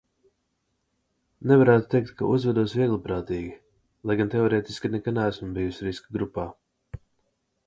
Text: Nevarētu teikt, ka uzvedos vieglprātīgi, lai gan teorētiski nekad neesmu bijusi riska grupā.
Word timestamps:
Nevarētu 1.51 1.91
teikt, 1.91 2.09
ka 2.21 2.31
uzvedos 2.37 2.73
vieglprātīgi, 2.79 3.53
lai 4.11 4.19
gan 4.23 4.35
teorētiski 4.37 4.95
nekad 4.97 5.21
neesmu 5.23 5.53
bijusi 5.61 5.91
riska 5.91 6.19
grupā. 6.19 6.53